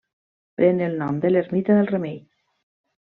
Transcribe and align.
Pren 0.61 0.79
el 0.85 0.95
nom 1.01 1.19
de 1.25 1.31
l'ermita 1.33 1.77
del 1.81 1.93
Remei. 1.93 2.19